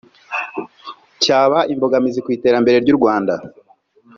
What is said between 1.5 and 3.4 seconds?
imbogamizi ku iterambere ry’u Rwanda